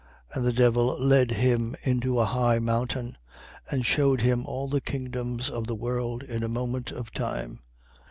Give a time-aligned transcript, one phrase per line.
[0.33, 0.35] 4:5.
[0.37, 3.17] And the devil led him into a high mountain
[3.69, 7.59] and shewed him all the kingdoms of the world in a moment of time.